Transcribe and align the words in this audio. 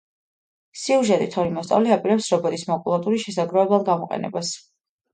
სიუჟეტით 0.83 1.37
ორი 1.43 1.53
მოსწავლე 1.59 1.95
აპირებს 1.97 2.31
რობოტის 2.37 2.67
მაკულატურის 2.73 3.29
შესაგროვებლად 3.31 3.89
გამოყენებას. 3.95 4.57